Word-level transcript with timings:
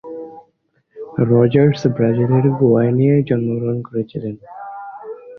Rogers 1.29 1.81
ব্রাজিলের 1.95 2.45
গোইনিয়ায় 2.59 3.23
জন্মগ্রহণ 3.29 3.77
করেছিলেন। 3.81 4.35